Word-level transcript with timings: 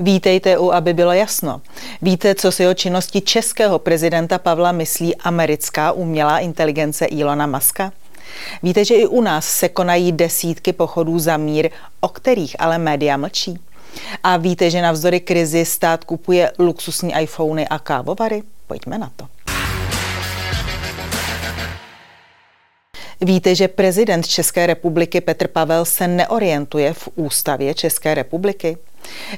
Vítejte 0.00 0.58
u, 0.58 0.72
aby 0.72 0.94
bylo 0.94 1.12
jasno. 1.12 1.60
Víte, 2.02 2.34
co 2.34 2.52
si 2.52 2.66
o 2.66 2.74
činnosti 2.74 3.20
českého 3.20 3.78
prezidenta 3.78 4.38
Pavla 4.38 4.72
myslí 4.72 5.16
americká 5.16 5.92
umělá 5.92 6.38
inteligence 6.38 7.04
Ilona 7.04 7.46
Maska? 7.46 7.92
Víte, 8.62 8.84
že 8.84 8.94
i 8.94 9.06
u 9.06 9.20
nás 9.20 9.48
se 9.48 9.68
konají 9.68 10.12
desítky 10.12 10.72
pochodů 10.72 11.18
za 11.18 11.36
mír, 11.36 11.70
o 12.00 12.08
kterých 12.08 12.56
ale 12.58 12.78
média 12.78 13.16
mlčí? 13.16 13.58
A 14.22 14.36
víte, 14.36 14.70
že 14.70 14.82
navzdory 14.82 15.20
krizi 15.20 15.64
stát 15.64 16.04
kupuje 16.04 16.52
luxusní 16.58 17.12
iPhony 17.22 17.68
a 17.68 17.78
kávovary? 17.78 18.42
Pojďme 18.66 18.98
na 18.98 19.10
to. 19.16 19.26
Víte, 23.20 23.54
že 23.54 23.68
prezident 23.68 24.26
České 24.26 24.66
republiky 24.66 25.20
Petr 25.20 25.48
Pavel 25.48 25.84
se 25.84 26.08
neorientuje 26.08 26.92
v 26.92 27.08
ústavě 27.14 27.74
České 27.74 28.14
republiky? 28.14 28.76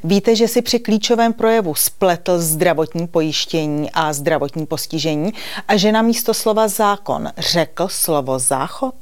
Víte, 0.04 0.36
že 0.36 0.48
si 0.48 0.62
při 0.62 0.78
klíčovém 0.78 1.32
projevu 1.32 1.74
spletl 1.74 2.38
zdravotní 2.38 3.06
pojištění 3.06 3.90
a 3.90 4.12
zdravotní 4.12 4.66
postižení 4.66 5.32
a 5.68 5.76
že 5.76 5.92
na 5.92 6.02
místo 6.02 6.34
slova 6.34 6.68
zákon 6.68 7.28
řekl 7.38 7.88
slovo 7.88 8.38
záchod? 8.38 8.94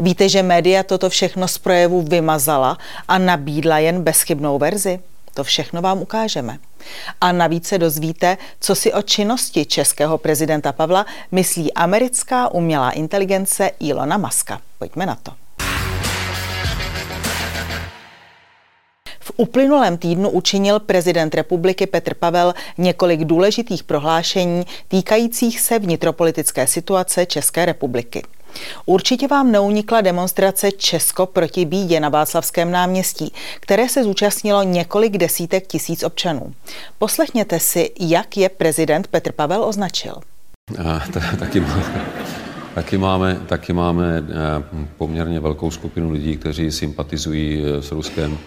Víte, 0.00 0.28
že 0.28 0.42
média 0.42 0.82
toto 0.82 1.10
všechno 1.10 1.48
z 1.48 1.58
projevu 1.58 2.02
vymazala 2.02 2.78
a 3.08 3.18
nabídla 3.18 3.78
jen 3.78 4.02
bezchybnou 4.02 4.58
verzi? 4.58 5.00
To 5.34 5.44
všechno 5.44 5.82
vám 5.82 6.02
ukážeme. 6.02 6.58
A 7.20 7.32
navíc 7.32 7.66
se 7.66 7.78
dozvíte, 7.78 8.38
co 8.60 8.74
si 8.74 8.92
o 8.92 9.02
činnosti 9.02 9.64
českého 9.64 10.18
prezidenta 10.18 10.72
Pavla 10.72 11.06
myslí 11.30 11.74
americká 11.74 12.48
umělá 12.48 12.90
inteligence 12.90 13.70
Ilona 13.80 14.16
Maska. 14.16 14.60
Pojďme 14.78 15.06
na 15.06 15.14
to. 15.22 15.41
Uplynulém 19.36 19.96
týdnu 19.96 20.30
učinil 20.30 20.80
prezident 20.80 21.34
republiky 21.34 21.86
Petr 21.86 22.14
Pavel 22.14 22.54
několik 22.78 23.24
důležitých 23.24 23.82
prohlášení 23.82 24.64
týkajících 24.88 25.60
se 25.60 25.78
vnitropolitické 25.78 26.66
situace 26.66 27.26
České 27.26 27.64
republiky. 27.64 28.22
Určitě 28.86 29.28
vám 29.28 29.52
neunikla 29.52 30.00
demonstrace 30.00 30.70
Česko 30.72 31.26
proti 31.26 31.64
bídě 31.64 32.00
na 32.00 32.08
Václavském 32.08 32.70
náměstí, 32.70 33.32
které 33.60 33.88
se 33.88 34.04
zúčastnilo 34.04 34.62
několik 34.62 35.18
desítek 35.18 35.66
tisíc 35.66 36.02
občanů. 36.02 36.54
Poslechněte 36.98 37.60
si, 37.60 37.90
jak 38.00 38.36
je 38.36 38.48
prezident 38.48 39.06
Petr 39.06 39.32
Pavel 39.32 39.64
označil. 39.64 40.14
A, 40.84 41.00
t- 41.12 41.36
taky, 41.38 41.60
máme, 41.60 41.84
taky, 42.74 42.98
máme, 42.98 43.40
taky 43.46 43.72
máme 43.72 44.18
eh, 44.18 44.86
poměrně 44.98 45.40
velkou 45.40 45.70
skupinu 45.70 46.10
lidí, 46.10 46.36
kteří 46.36 46.70
sympatizují 46.70 47.64
eh, 47.64 47.82
s 47.82 47.92
Ruskem. 47.92 48.38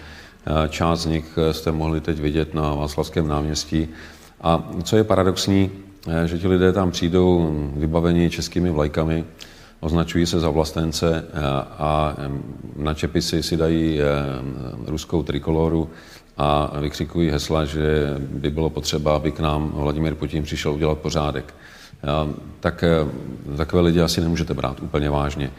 Eh, 0.48 0.70
část 0.70 1.00
z 1.00 1.06
nich 1.06 1.40
jste 1.52 1.72
mohli 1.72 2.02
teď 2.02 2.20
vidět 2.20 2.54
na 2.54 2.74
Václavském 2.74 3.28
náměstí. 3.28 3.88
A 4.42 4.70
co 4.84 4.98
je 4.98 5.04
paradoxní, 5.04 5.72
že 6.26 6.40
ti 6.40 6.48
lidé 6.48 6.74
tam 6.74 6.92
přijdou 6.92 7.56
vybaveni 7.76 8.30
českými 8.30 8.70
vlajkami, 8.70 9.26
označují 9.80 10.26
se 10.26 10.40
za 10.40 10.50
vlastence 10.50 11.26
eh, 11.28 11.40
a 11.78 12.16
na 12.76 12.94
čepisy 12.94 13.44
si 13.44 13.58
dají 13.58 14.02
eh, 14.02 14.06
ruskou 14.86 15.24
trikoloru 15.24 15.90
a 16.38 16.80
vykřikují 16.80 17.30
hesla, 17.30 17.66
že 17.66 18.16
by 18.20 18.50
bylo 18.50 18.70
potřeba, 18.70 19.16
aby 19.16 19.32
k 19.32 19.40
nám 19.40 19.72
Vladimír 19.76 20.16
Putin 20.16 20.44
přišel 20.44 20.74
udělat 20.74 20.98
pořádek. 20.98 21.54
Eh, 22.04 22.34
tak 22.60 22.84
takové 23.58 23.82
lidi 23.82 24.02
asi 24.02 24.22
nemůžete 24.22 24.54
brát 24.54 24.80
úplně 24.80 25.10
vážně. 25.10 25.52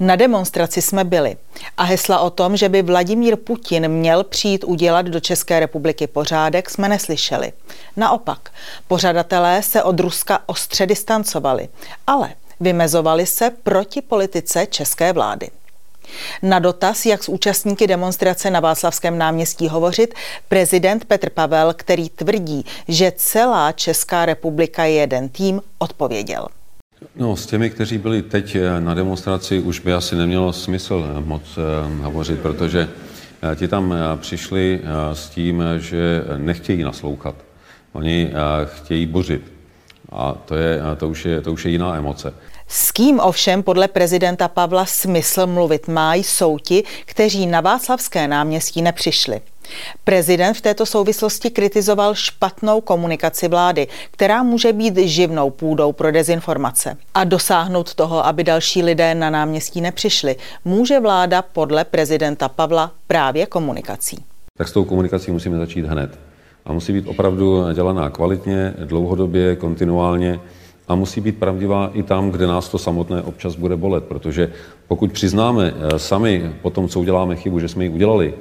Na 0.00 0.16
demonstraci 0.16 0.82
jsme 0.82 1.04
byli 1.04 1.36
a 1.76 1.82
hesla 1.82 2.20
o 2.20 2.30
tom, 2.30 2.56
že 2.56 2.68
by 2.68 2.82
Vladimír 2.82 3.36
Putin 3.36 3.88
měl 3.88 4.24
přijít 4.24 4.64
udělat 4.64 5.06
do 5.06 5.20
České 5.20 5.60
republiky 5.60 6.06
pořádek, 6.06 6.70
jsme 6.70 6.88
neslyšeli. 6.88 7.52
Naopak, 7.96 8.50
pořadatelé 8.88 9.62
se 9.62 9.82
od 9.82 10.00
Ruska 10.00 10.42
ostře 10.46 10.86
distancovali, 10.86 11.68
ale 12.06 12.34
Vymezovali 12.60 13.26
se 13.26 13.50
proti 13.50 14.02
politice 14.02 14.66
české 14.66 15.12
vlády. 15.12 15.50
Na 16.42 16.58
dotaz, 16.58 17.06
jak 17.06 17.24
s 17.24 17.28
účastníky 17.28 17.86
demonstrace 17.86 18.50
na 18.50 18.60
Václavském 18.60 19.18
náměstí 19.18 19.68
hovořit, 19.68 20.14
prezident 20.48 21.04
Petr 21.04 21.30
Pavel, 21.30 21.74
který 21.74 22.08
tvrdí, 22.08 22.64
že 22.88 23.12
celá 23.16 23.72
Česká 23.72 24.26
republika 24.26 24.84
je 24.84 24.94
jeden 24.94 25.28
tým, 25.28 25.62
odpověděl. 25.78 26.46
No, 27.16 27.36
s 27.36 27.46
těmi, 27.46 27.70
kteří 27.70 27.98
byli 27.98 28.22
teď 28.22 28.56
na 28.78 28.94
demonstraci, 28.94 29.60
už 29.60 29.80
by 29.80 29.92
asi 29.92 30.16
nemělo 30.16 30.52
smysl 30.52 31.22
moc 31.24 31.42
eh, 31.58 32.02
hovořit, 32.02 32.40
protože 32.40 32.88
eh, 33.52 33.56
ti 33.56 33.68
tam 33.68 33.92
eh, 33.92 34.16
přišli 34.16 34.80
s 35.12 35.28
tím, 35.28 35.62
že 35.78 36.24
nechtějí 36.36 36.82
naslouchat. 36.82 37.34
Oni 37.92 38.32
chtějí 38.64 39.06
bořit. 39.06 39.52
A 40.12 40.32
to, 40.32 40.54
je, 40.54 40.80
to, 40.96 41.08
už 41.08 41.24
je, 41.24 41.40
to 41.40 41.52
už 41.52 41.64
je 41.64 41.70
jiná 41.70 41.96
emoce. 41.96 42.34
S 42.68 42.92
kým 42.92 43.20
ovšem 43.20 43.62
podle 43.62 43.88
prezidenta 43.88 44.48
Pavla 44.48 44.86
smysl 44.86 45.46
mluvit 45.46 45.88
má, 45.88 46.14
jsou 46.14 46.58
ti, 46.58 46.84
kteří 47.04 47.46
na 47.46 47.60
Václavské 47.60 48.28
náměstí 48.28 48.82
nepřišli. 48.82 49.40
Prezident 50.04 50.54
v 50.54 50.60
této 50.60 50.86
souvislosti 50.86 51.50
kritizoval 51.50 52.14
špatnou 52.14 52.80
komunikaci 52.80 53.48
vlády, 53.48 53.88
která 54.10 54.42
může 54.42 54.72
být 54.72 54.96
živnou 54.96 55.50
půdou 55.50 55.92
pro 55.92 56.12
dezinformace. 56.12 56.96
A 57.14 57.24
dosáhnout 57.24 57.94
toho, 57.94 58.26
aby 58.26 58.44
další 58.44 58.82
lidé 58.82 59.14
na 59.14 59.30
náměstí 59.30 59.80
nepřišli, 59.80 60.36
může 60.64 61.00
vláda 61.00 61.42
podle 61.42 61.84
prezidenta 61.84 62.48
Pavla 62.48 62.92
právě 63.06 63.46
komunikací. 63.46 64.24
Tak 64.58 64.68
s 64.68 64.72
tou 64.72 64.84
komunikací 64.84 65.30
musíme 65.30 65.58
začít 65.58 65.86
hned. 65.86 66.18
A 66.64 66.72
musí 66.72 66.92
být 66.92 67.06
opravdu 67.06 67.72
dělaná 67.74 68.10
kvalitně, 68.10 68.74
dlouhodobě, 68.84 69.56
kontinuálně 69.56 70.40
a 70.88 70.94
musí 70.94 71.20
být 71.20 71.38
pravdivá 71.38 71.90
i 71.94 72.02
tam, 72.02 72.30
kde 72.30 72.46
nás 72.46 72.68
to 72.68 72.78
samotné 72.78 73.22
občas 73.22 73.56
bude 73.56 73.76
bolet, 73.76 74.04
protože 74.04 74.52
pokud 74.88 75.12
přiznáme 75.12 75.74
eh, 75.74 75.98
sami 75.98 76.52
po 76.62 76.70
tom, 76.70 76.88
co 76.88 77.00
uděláme 77.00 77.36
chybu, 77.36 77.60
že 77.60 77.68
jsme 77.68 77.84
ji 77.84 77.90
udělali, 77.90 78.34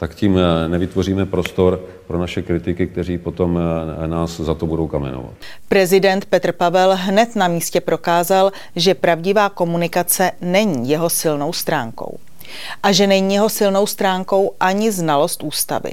tak 0.00 0.14
tím 0.14 0.38
eh, 0.38 0.68
nevytvoříme 0.68 1.26
prostor 1.26 1.80
pro 2.06 2.18
naše 2.18 2.42
kritiky, 2.42 2.86
kteří 2.86 3.18
potom 3.18 3.58
eh, 3.58 4.06
nás 4.08 4.40
za 4.40 4.54
to 4.54 4.66
budou 4.66 4.88
kamenovat. 4.88 5.32
Prezident 5.68 6.24
Petr 6.24 6.52
Pavel 6.52 6.96
hned 6.96 7.36
na 7.36 7.48
místě 7.48 7.80
prokázal, 7.80 8.52
že 8.76 8.94
pravdivá 8.94 9.48
komunikace 9.48 10.32
není 10.40 10.90
jeho 10.90 11.10
silnou 11.10 11.52
stránkou. 11.52 12.18
A 12.82 12.92
že 12.92 13.06
není 13.06 13.34
jeho 13.34 13.48
silnou 13.48 13.86
stránkou 13.86 14.54
ani 14.60 14.92
znalost 14.92 15.42
ústavy. 15.42 15.92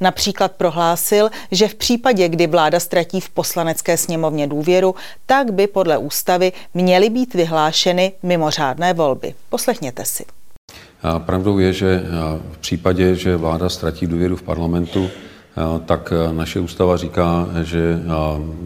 Například 0.00 0.52
prohlásil, 0.52 1.30
že 1.50 1.68
v 1.68 1.74
případě, 1.74 2.28
kdy 2.28 2.46
vláda 2.46 2.80
ztratí 2.80 3.20
v 3.20 3.30
poslanecké 3.30 3.96
sněmovně 3.96 4.46
důvěru, 4.46 4.94
tak 5.26 5.52
by 5.52 5.66
podle 5.66 5.98
ústavy 5.98 6.52
měly 6.74 7.10
být 7.10 7.34
vyhlášeny 7.34 8.12
mimořádné 8.22 8.94
volby. 8.94 9.34
Poslechněte 9.48 10.04
si. 10.04 10.24
Pravdou 11.18 11.58
je, 11.58 11.72
že 11.72 12.02
v 12.52 12.58
případě, 12.58 13.14
že 13.14 13.36
vláda 13.36 13.68
ztratí 13.68 14.06
důvěru 14.06 14.36
v 14.36 14.42
parlamentu, 14.42 15.10
tak 15.86 16.12
naše 16.32 16.60
ústava 16.60 16.96
říká, 16.96 17.48
že 17.62 17.98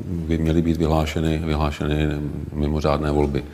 by 0.07 0.39
měly 0.39 0.63
být 0.63 0.77
vyhlášeny, 0.77 1.39
vyhlášeny 1.39 2.09
mimořádné 2.53 3.11
volby. 3.11 3.45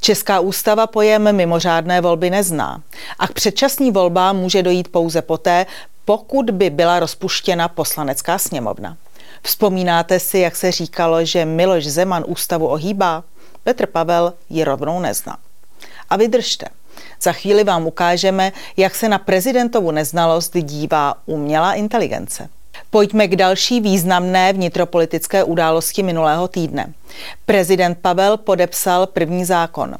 Česká 0.00 0.40
ústava 0.40 0.86
pojem 0.86 1.36
mimořádné 1.36 2.00
volby 2.00 2.30
nezná 2.30 2.82
a 3.18 3.28
k 3.28 3.32
předčasní 3.32 3.90
volbám 3.90 4.36
může 4.36 4.62
dojít 4.62 4.88
pouze 4.88 5.22
poté, 5.22 5.66
pokud 6.04 6.50
by 6.50 6.70
byla 6.70 7.00
rozpuštěna 7.00 7.68
poslanecká 7.68 8.38
sněmovna. 8.38 8.96
Vzpomínáte 9.42 10.20
si, 10.20 10.38
jak 10.38 10.56
se 10.56 10.72
říkalo, 10.72 11.24
že 11.24 11.44
Miloš 11.44 11.86
Zeman 11.86 12.24
ústavu 12.26 12.66
ohýbá? 12.66 13.24
Petr 13.64 13.86
Pavel 13.86 14.34
ji 14.50 14.64
rovnou 14.64 15.00
nezná. 15.00 15.36
A 16.10 16.16
vydržte. 16.16 16.66
Za 17.22 17.32
chvíli 17.32 17.64
vám 17.64 17.86
ukážeme, 17.86 18.52
jak 18.76 18.94
se 18.94 19.08
na 19.08 19.18
prezidentovu 19.18 19.90
neznalost 19.90 20.56
dívá 20.56 21.14
umělá 21.26 21.74
inteligence. 21.74 22.48
Pojďme 22.90 23.28
k 23.28 23.36
další 23.36 23.80
významné 23.80 24.52
vnitropolitické 24.52 25.44
události 25.44 26.02
minulého 26.02 26.48
týdne. 26.48 26.92
Prezident 27.46 27.98
Pavel 28.02 28.36
podepsal 28.36 29.06
první 29.06 29.44
zákon. 29.44 29.94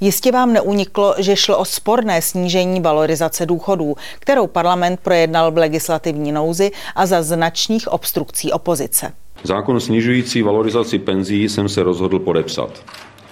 Jistě 0.00 0.32
vám 0.32 0.52
neuniklo, 0.52 1.14
že 1.18 1.36
šlo 1.36 1.58
o 1.58 1.64
sporné 1.64 2.22
snížení 2.22 2.80
valorizace 2.80 3.46
důchodů, 3.46 3.96
kterou 4.18 4.46
parlament 4.46 5.00
projednal 5.00 5.52
v 5.52 5.58
legislativní 5.58 6.32
nouzi 6.32 6.70
a 6.94 7.06
za 7.06 7.22
značných 7.22 7.88
obstrukcí 7.88 8.52
opozice. 8.52 9.12
Zákon 9.42 9.80
snižující 9.80 10.42
valorizaci 10.42 10.98
penzí 10.98 11.48
jsem 11.48 11.68
se 11.68 11.82
rozhodl 11.82 12.18
podepsat. 12.18 12.70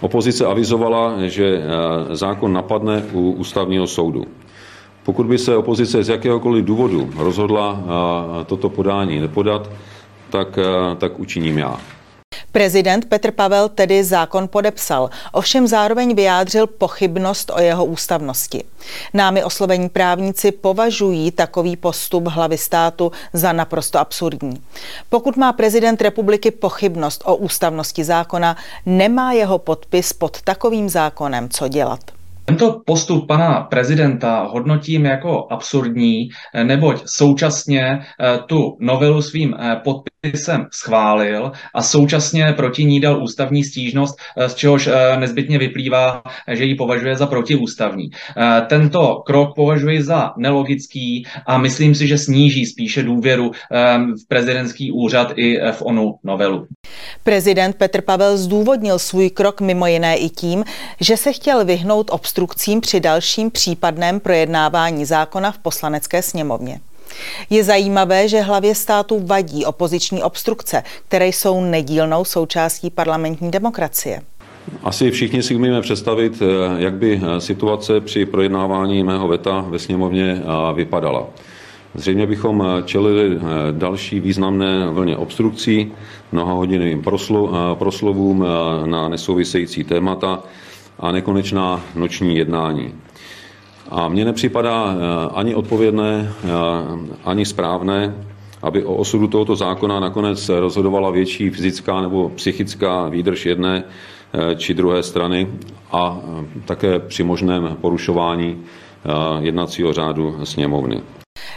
Opozice 0.00 0.46
avizovala, 0.46 1.24
že 1.26 1.46
eh, 1.56 1.60
zákon 2.16 2.52
napadne 2.52 3.02
u 3.12 3.32
ústavního 3.32 3.86
soudu. 3.86 4.24
Pokud 5.04 5.26
by 5.26 5.38
se 5.38 5.56
opozice 5.56 6.04
z 6.04 6.08
jakéhokoliv 6.08 6.64
důvodu 6.64 7.10
rozhodla 7.16 7.80
eh, 7.80 8.44
toto 8.44 8.68
podání 8.68 9.20
nepodat, 9.20 9.70
tak, 10.30 10.58
eh, 10.58 10.96
tak 10.96 11.18
učiním 11.20 11.58
já. 11.58 11.80
Prezident 12.56 13.04
Petr 13.04 13.30
Pavel 13.30 13.68
tedy 13.68 14.04
zákon 14.04 14.48
podepsal, 14.48 15.10
ovšem 15.32 15.66
zároveň 15.66 16.14
vyjádřil 16.14 16.66
pochybnost 16.66 17.50
o 17.54 17.60
jeho 17.60 17.84
ústavnosti. 17.84 18.64
Námi 19.14 19.44
oslovení 19.44 19.88
právníci 19.88 20.52
považují 20.52 21.30
takový 21.30 21.76
postup 21.76 22.26
hlavy 22.26 22.58
státu 22.58 23.12
za 23.32 23.52
naprosto 23.52 23.98
absurdní. 23.98 24.62
Pokud 25.08 25.36
má 25.36 25.52
prezident 25.52 26.02
republiky 26.02 26.50
pochybnost 26.50 27.22
o 27.24 27.36
ústavnosti 27.36 28.04
zákona, 28.04 28.56
nemá 28.86 29.32
jeho 29.32 29.58
podpis 29.58 30.12
pod 30.12 30.42
takovým 30.42 30.88
zákonem 30.88 31.48
co 31.48 31.68
dělat. 31.68 32.15
Tento 32.46 32.82
postup 32.86 33.26
pana 33.26 33.60
prezidenta 33.60 34.42
hodnotím 34.42 35.04
jako 35.04 35.46
absurdní, 35.50 36.28
neboť 36.62 37.02
současně 37.06 37.82
eh, 37.84 38.38
tu 38.46 38.76
novelu 38.80 39.22
svým 39.22 39.54
eh, 39.58 39.80
podpisem 39.84 40.66
schválil 40.72 41.52
a 41.74 41.82
současně 41.82 42.52
proti 42.56 42.84
ní 42.84 43.00
dal 43.00 43.22
ústavní 43.22 43.64
stížnost, 43.64 44.18
eh, 44.36 44.48
z 44.48 44.54
čehož 44.54 44.88
nezbytně 45.18 45.58
vyplývá, 45.58 46.22
že 46.52 46.64
ji 46.64 46.74
považuje 46.74 47.16
za 47.16 47.26
protiústavní. 47.26 48.10
Tento 48.66 49.22
krok 49.26 49.54
považuji 49.56 50.02
za 50.02 50.32
nelogický 50.38 51.26
a 51.46 51.58
myslím 51.58 51.94
si, 51.94 52.06
že 52.06 52.18
sníží 52.18 52.66
spíše 52.66 53.02
důvěru 53.02 53.50
v 54.22 54.28
prezidentský 54.28 54.92
úřad 54.92 55.32
i 55.36 55.58
v 55.72 55.82
onu 55.82 56.14
novelu. 56.24 56.66
Prezident 57.26 57.76
Petr 57.76 58.00
Pavel 58.00 58.36
zdůvodnil 58.36 58.98
svůj 58.98 59.30
krok 59.30 59.60
mimo 59.60 59.86
jiné 59.86 60.16
i 60.16 60.28
tím, 60.28 60.64
že 61.00 61.16
se 61.16 61.32
chtěl 61.32 61.64
vyhnout 61.64 62.10
obstrukcím 62.10 62.80
při 62.80 63.00
dalším 63.00 63.50
případném 63.50 64.20
projednávání 64.20 65.04
zákona 65.04 65.52
v 65.52 65.58
poslanecké 65.58 66.22
sněmovně. 66.22 66.80
Je 67.50 67.64
zajímavé, 67.64 68.28
že 68.28 68.40
hlavě 68.40 68.74
státu 68.74 69.20
vadí 69.26 69.64
opoziční 69.64 70.22
obstrukce, 70.22 70.82
které 71.08 71.28
jsou 71.28 71.60
nedílnou 71.60 72.24
součástí 72.24 72.90
parlamentní 72.90 73.50
demokracie. 73.50 74.22
Asi 74.82 75.10
všichni 75.10 75.42
si 75.42 75.54
umíme 75.54 75.82
představit, 75.82 76.42
jak 76.78 76.94
by 76.94 77.20
situace 77.38 78.00
při 78.00 78.26
projednávání 78.26 79.04
mého 79.04 79.28
veta 79.28 79.64
ve 79.68 79.78
sněmovně 79.78 80.42
vypadala. 80.74 81.26
Zřejmě 81.96 82.26
bychom 82.26 82.62
eh, 82.66 82.82
čelili 82.82 83.36
eh, 83.36 83.40
další 83.72 84.20
významné 84.20 84.90
vlně 84.90 85.16
obstrukcí, 85.16 85.92
mnohahodinovým 86.32 87.02
eh, 87.08 87.74
proslovům 87.74 88.44
na 88.84 89.08
nesouvisející 89.08 89.84
témata 89.84 90.42
a 91.00 91.12
nekonečná 91.12 91.80
noční 91.94 92.36
jednání. 92.36 92.94
A 93.90 94.08
mně 94.08 94.24
nepřipadá 94.24 94.96
ani 95.34 95.54
odpovědné, 95.54 96.32
ani 97.24 97.44
správné, 97.44 98.14
aby 98.62 98.84
o 98.84 98.94
osudu 98.94 99.26
tohoto 99.26 99.56
zákona 99.56 100.00
nakonec 100.00 100.48
rozhodovala 100.48 101.10
větší 101.10 101.50
fyzická 101.50 102.00
nebo 102.00 102.28
psychická 102.28 103.08
výdrž 103.08 103.46
jedné 103.46 103.84
či 104.56 104.74
druhé 104.74 105.02
strany 105.02 105.48
a 105.92 106.20
také 106.64 106.98
při 106.98 107.22
možném 107.22 107.76
porušování 107.80 108.56
jednacího 109.40 109.92
řádu 109.92 110.36
sněmovny. 110.44 111.02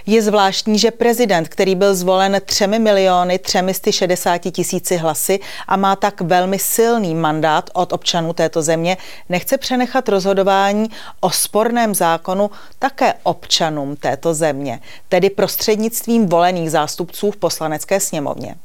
Je 0.06 0.22
zvláštní, 0.22 0.80
že 0.80 0.92
prezident, 0.92 1.48
který 1.48 1.76
byl 1.76 1.96
zvolen 1.96 2.42
3 2.46 2.68
miliony 2.68 3.40
360 3.40 4.38
tisíci 4.38 4.98
hlasy 4.98 5.40
a 5.68 5.78
má 5.78 5.96
tak 5.96 6.22
velmi 6.22 6.60
silný 6.60 7.16
mandát 7.16 7.70
od 7.74 7.94
občanů 7.94 8.34
této 8.34 8.62
země, 8.62 8.98
nechce 9.30 9.58
přenechat 9.58 10.10
rozhodování 10.10 10.90
o 11.20 11.30
sporném 11.30 11.96
zákonu 11.96 12.52
také 12.80 13.14
občanům 13.24 13.96
této 13.96 14.34
země, 14.34 14.80
tedy 15.10 15.30
prostřednictvím 15.30 16.28
volených 16.28 16.72
zástupců 16.72 17.32
v 17.32 17.38
poslanecké 17.38 18.00
sněmovně. 18.00 18.56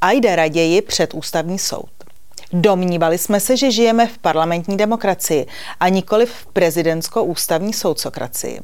A 0.00 0.10
jde 0.10 0.36
raději 0.36 0.82
před 0.82 1.14
ústavní 1.14 1.58
soud. 1.58 1.88
Domnívali 2.52 3.18
jsme 3.18 3.40
se, 3.40 3.56
že 3.56 3.70
žijeme 3.70 4.06
v 4.06 4.18
parlamentní 4.18 4.76
demokracii 4.76 5.46
a 5.80 5.88
nikoli 5.88 6.26
v 6.26 6.46
prezidentsko-ústavní 6.52 7.72
soudcokracii. 7.72 8.60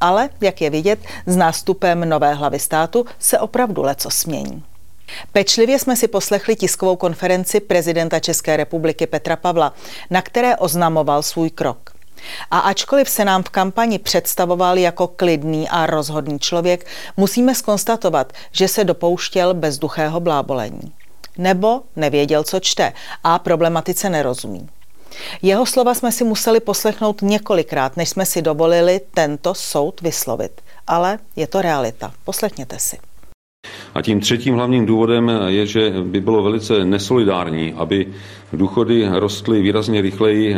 Ale, 0.00 0.28
jak 0.40 0.60
je 0.60 0.70
vidět, 0.70 0.98
s 1.26 1.36
nástupem 1.36 2.08
nové 2.08 2.34
hlavy 2.34 2.58
státu 2.58 3.06
se 3.18 3.38
opravdu 3.38 3.82
leco 3.82 4.10
smění. 4.10 4.64
Pečlivě 5.32 5.78
jsme 5.78 5.96
si 5.96 6.08
poslechli 6.08 6.56
tiskovou 6.56 6.96
konferenci 6.96 7.60
prezidenta 7.60 8.20
České 8.20 8.56
republiky 8.56 9.06
Petra 9.06 9.36
Pavla, 9.36 9.72
na 10.10 10.22
které 10.22 10.56
oznamoval 10.56 11.22
svůj 11.22 11.50
krok. 11.50 11.90
A 12.50 12.58
ačkoliv 12.58 13.08
se 13.08 13.24
nám 13.24 13.42
v 13.42 13.48
kampani 13.48 13.98
představoval 13.98 14.78
jako 14.78 15.08
klidný 15.08 15.68
a 15.68 15.86
rozhodný 15.86 16.38
člověk, 16.38 16.86
musíme 17.16 17.54
skonstatovat, 17.54 18.32
že 18.52 18.68
se 18.68 18.84
dopouštěl 18.84 19.54
bezduchého 19.54 20.20
blábolení. 20.20 20.92
Nebo 21.38 21.82
nevěděl, 21.96 22.44
co 22.44 22.60
čte 22.60 22.92
a 23.24 23.38
problematice 23.38 24.10
nerozumí. 24.10 24.68
Jeho 25.42 25.66
slova 25.66 25.94
jsme 25.94 26.12
si 26.12 26.24
museli 26.24 26.60
poslechnout 26.60 27.22
několikrát, 27.22 27.96
než 27.96 28.08
jsme 28.08 28.26
si 28.26 28.42
dovolili 28.42 29.00
tento 29.14 29.54
soud 29.54 30.00
vyslovit. 30.00 30.60
Ale 30.86 31.18
je 31.36 31.46
to 31.46 31.62
realita. 31.62 32.12
Poslechněte 32.24 32.78
si. 32.78 32.98
A 33.94 34.02
tím 34.02 34.20
třetím 34.20 34.54
hlavním 34.54 34.86
důvodem 34.86 35.30
je, 35.46 35.66
že 35.66 35.92
by 36.02 36.20
bylo 36.20 36.42
velice 36.42 36.84
nesolidární, 36.84 37.72
aby 37.72 38.06
důchody 38.52 39.08
rostly 39.12 39.62
výrazně 39.62 40.00
rychleji, 40.00 40.56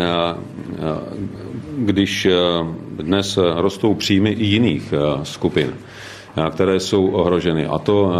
když 1.78 2.28
dnes 2.96 3.38
rostou 3.56 3.94
příjmy 3.94 4.30
i 4.30 4.44
jiných 4.44 4.94
skupin 5.22 5.74
které 6.50 6.80
jsou 6.80 7.10
ohroženy. 7.10 7.66
A 7.66 7.78
to 7.78 8.12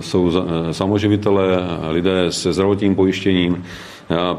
jsou 0.00 0.32
samoživitelé, 0.70 1.44
lidé 1.90 2.32
se 2.32 2.52
zdravotním 2.52 2.94
pojištěním, 2.94 3.64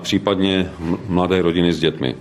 případně 0.01 0.71
mladé 1.07 1.41
rodiny 1.41 1.73
s 1.73 1.79
dětmi. 1.79 2.15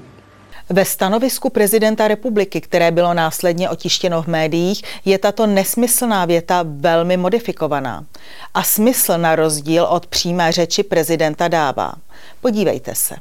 Ve 0.71 0.85
stanovisku 0.85 1.51
prezidenta 1.51 2.09
republiky, 2.09 2.61
které 2.61 2.91
bylo 2.91 3.15
následně 3.15 3.71
otištěno 3.71 4.23
v 4.23 4.27
médiích, 4.27 4.83
je 5.05 5.19
tato 5.19 5.47
nesmyslná 5.47 6.25
věta 6.25 6.65
velmi 6.67 7.17
modifikovaná. 7.17 8.05
A 8.55 8.63
smysl 8.63 9.19
na 9.19 9.37
rozdíl 9.37 9.85
od 9.85 10.07
přímé 10.07 10.53
řeči 10.53 10.83
prezidenta 10.83 11.49
dává. 11.49 11.93
Podívejte 12.41 12.95
se. 12.95 13.15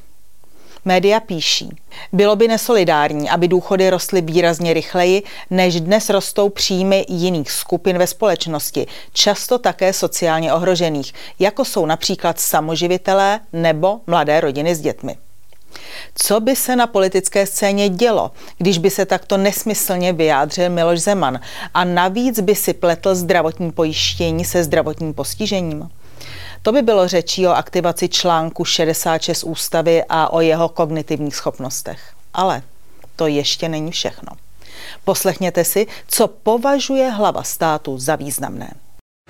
Média 0.85 1.19
píší, 1.19 1.69
bylo 2.13 2.35
by 2.35 2.47
nesolidární, 2.47 3.29
aby 3.29 3.47
důchody 3.47 3.89
rostly 3.89 4.21
výrazně 4.21 4.73
rychleji, 4.73 5.23
než 5.49 5.81
dnes 5.81 6.09
rostou 6.09 6.49
příjmy 6.49 7.05
jiných 7.09 7.51
skupin 7.51 7.97
ve 7.97 8.07
společnosti, 8.07 8.87
často 9.13 9.57
také 9.57 9.93
sociálně 9.93 10.53
ohrožených, 10.53 11.13
jako 11.39 11.65
jsou 11.65 11.85
například 11.85 12.39
samoživitelé 12.39 13.39
nebo 13.53 14.01
mladé 14.07 14.41
rodiny 14.41 14.75
s 14.75 14.81
dětmi. 14.81 15.17
Co 16.15 16.39
by 16.39 16.55
se 16.55 16.75
na 16.75 16.87
politické 16.87 17.45
scéně 17.45 17.89
dělo, 17.89 18.31
když 18.57 18.77
by 18.77 18.89
se 18.89 19.05
takto 19.05 19.37
nesmyslně 19.37 20.13
vyjádřil 20.13 20.69
Miloš 20.69 20.99
Zeman 20.99 21.39
a 21.73 21.83
navíc 21.83 22.39
by 22.39 22.55
si 22.55 22.73
pletl 22.73 23.15
zdravotní 23.15 23.71
pojištění 23.71 24.45
se 24.45 24.63
zdravotním 24.63 25.13
postižením? 25.13 25.89
To 26.63 26.71
by 26.71 26.81
bylo 26.81 27.07
řečí 27.07 27.47
o 27.47 27.51
aktivaci 27.51 28.09
článku 28.09 28.65
66 28.65 29.43
ústavy 29.43 30.03
a 30.09 30.33
o 30.33 30.41
jeho 30.41 30.69
kognitivních 30.69 31.35
schopnostech. 31.35 32.13
Ale 32.33 32.61
to 33.15 33.27
ještě 33.27 33.69
není 33.69 33.91
všechno. 33.91 34.31
Poslechněte 35.05 35.63
si, 35.63 35.87
co 36.07 36.27
považuje 36.27 37.09
hlava 37.09 37.43
státu 37.43 37.97
za 37.97 38.15
významné. 38.15 38.73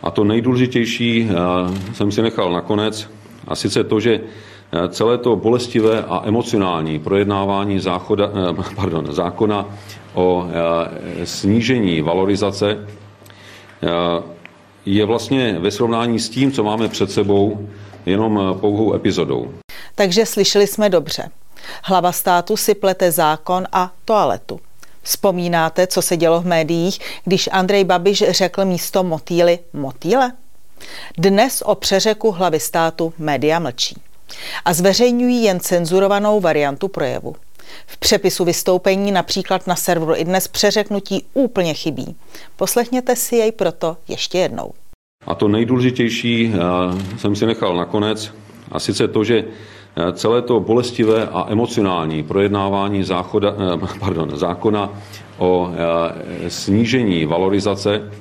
A 0.03 0.11
to 0.11 0.23
nejdůležitější 0.23 1.29
eh, 1.29 1.93
jsem 1.93 2.11
si 2.11 2.21
nechal 2.21 2.51
nakonec, 2.51 3.09
a 3.47 3.55
sice 3.55 3.83
to, 3.83 3.99
že 3.99 4.19
eh, 4.19 4.89
celé 4.89 5.17
to 5.17 5.35
bolestivé 5.35 6.03
a 6.03 6.21
emocionální 6.25 6.99
projednávání 6.99 7.79
záchoda, 7.79 8.29
eh, 8.29 8.63
pardon, 8.75 9.13
zákona 9.13 9.65
o 10.13 10.47
snížení 11.23 12.01
valorizace 12.01 12.87
je 14.85 15.05
vlastně 15.05 15.59
ve 15.59 15.71
srovnání 15.71 16.19
s 16.19 16.29
tím, 16.29 16.51
co 16.51 16.63
máme 16.63 16.87
před 16.87 17.11
sebou, 17.11 17.69
jenom 18.05 18.57
pouhou 18.61 18.93
epizodou. 18.93 19.53
Takže 19.95 20.25
slyšeli 20.25 20.67
jsme 20.67 20.89
dobře. 20.89 21.29
Hlava 21.83 22.11
státu 22.11 22.57
si 22.57 22.75
plete 22.75 23.11
zákon 23.11 23.67
a 23.71 23.91
toaletu. 24.05 24.59
Vzpomínáte, 25.03 25.87
co 25.87 26.01
se 26.01 26.17
dělo 26.17 26.41
v 26.41 26.45
médiích, 26.45 26.99
když 27.25 27.49
Andrej 27.51 27.83
Babiš 27.83 28.23
řekl 28.29 28.65
místo 28.65 29.03
motýly 29.03 29.59
motýle? 29.73 30.31
Dnes 31.17 31.61
o 31.61 31.75
přeřeku 31.75 32.31
hlavy 32.31 32.59
státu 32.59 33.13
média 33.17 33.59
mlčí 33.59 34.01
a 34.65 34.73
zveřejňují 34.73 35.43
jen 35.43 35.59
cenzurovanou 35.59 36.39
variantu 36.39 36.87
projevu. 36.87 37.35
V 37.87 37.97
přepisu 37.97 38.45
vystoupení 38.45 39.11
například 39.11 39.67
na 39.67 39.75
serveru 39.75 40.15
i 40.15 40.23
dnes 40.23 40.47
přeřeknutí 40.47 41.25
úplně 41.33 41.73
chybí. 41.73 42.15
Poslechněte 42.55 43.15
si 43.15 43.35
jej 43.35 43.51
proto 43.51 43.97
ještě 44.07 44.37
jednou. 44.37 44.71
A 45.27 45.35
to 45.35 45.47
nejdůležitější 45.47 46.53
eh, 46.53 47.17
jsem 47.17 47.35
si 47.35 47.45
nechal 47.45 47.75
nakonec, 47.75 48.33
a 48.71 48.79
sice 48.79 49.07
to, 49.07 49.23
že 49.23 49.43
eh, 49.43 50.13
celé 50.13 50.41
to 50.41 50.59
bolestivé 50.59 51.27
a 51.27 51.45
emocionální 51.49 52.23
projednávání 52.23 53.03
záchoda, 53.03 53.53
eh, 53.53 53.97
pardon, 53.99 54.31
zákona 54.37 54.89
o 55.37 55.69
snížení 56.47 57.25
valorizace 57.25 58.11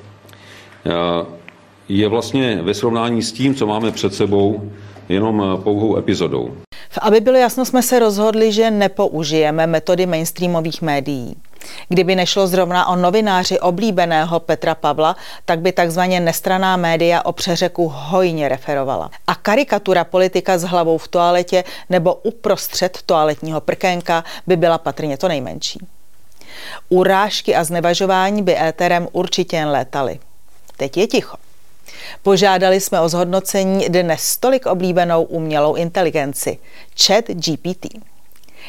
je 1.89 2.09
vlastně 2.09 2.63
ve 2.63 2.75
srovnání 2.75 3.23
s 3.23 3.33
tím, 3.33 3.55
co 3.55 3.67
máme 3.67 3.91
před 3.91 4.15
sebou, 4.15 4.73
jenom 5.09 5.61
pouhou 5.65 5.97
epizodou. 5.97 6.57
Aby 6.99 7.21
bylo 7.21 7.37
jasno, 7.37 7.65
jsme 7.65 7.83
se 7.83 7.99
rozhodli, 7.99 8.53
že 8.53 8.71
nepoužijeme 8.71 9.67
metody 9.67 10.07
mainstreamových 10.07 10.83
médií. 10.83 11.37
Kdyby 11.89 12.17
nešlo 12.17 12.47
zrovna 12.47 12.89
o 12.89 12.97
novináři 12.97 13.61
oblíbeného 13.61 14.41
Petra 14.41 14.75
Pavla, 14.75 15.17
tak 15.45 15.61
by 15.61 15.73
takzvaně 15.73 16.21
nestraná 16.21 16.77
média 16.77 17.23
o 17.23 17.33
přeřeku 17.33 17.93
hojně 17.95 18.49
referovala. 18.49 19.11
A 19.27 19.35
karikatura 19.35 20.05
politika 20.05 20.59
s 20.59 20.63
hlavou 20.63 20.99
v 20.99 21.09
toaletě 21.09 21.65
nebo 21.91 22.15
uprostřed 22.15 22.99
toaletního 23.07 23.61
prkénka 23.61 24.25
by 24.47 24.57
byla 24.57 24.79
patrně 24.79 25.17
to 25.17 25.29
nejmenší. 25.29 25.87
Urážky 26.89 27.57
a 27.57 27.65
znevažování 27.65 28.43
by 28.43 28.61
éterem 28.61 29.09
určitě 29.13 29.57
jen 29.57 29.69
létaly. 29.69 30.19
Teď 30.77 30.97
je 30.97 31.07
ticho. 31.07 31.37
Požádali 32.23 32.81
jsme 32.81 33.01
o 33.01 33.09
zhodnocení 33.09 33.89
dnes 33.89 34.37
tolik 34.37 34.67
oblíbenou 34.67 35.23
umělou 35.23 35.75
inteligenci, 35.75 36.59
Chat 37.03 37.25
GPT. 37.29 37.87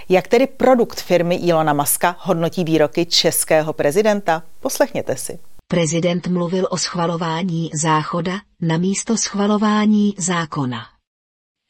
Jak 0.09 0.27
tedy 0.27 0.47
produkt 0.47 1.01
firmy 1.01 1.35
Ilona 1.35 1.73
Maska 1.73 2.15
hodnotí 2.19 2.63
výroky 2.63 3.05
českého 3.05 3.73
prezidenta? 3.73 4.43
Poslechněte 4.59 5.15
si. 5.15 5.39
Prezident 5.67 6.27
mluvil 6.27 6.67
o 6.69 6.77
schvalování 6.77 7.69
záchoda 7.73 8.31
na 8.61 8.77
místo 8.77 9.17
schvalování 9.17 10.15
zákona. 10.17 10.90